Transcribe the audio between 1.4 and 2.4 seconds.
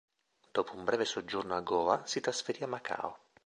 a Goa si